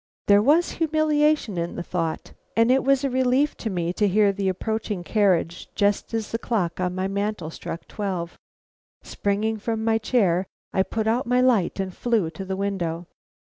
[0.25, 4.29] There was humiliation in the thought, and it was a relief to me to hear
[4.29, 8.39] an approaching carriage just as the clock on my mantel struck twelve.
[9.03, 13.05] Springing from my chair, I put out my light and flew to the window.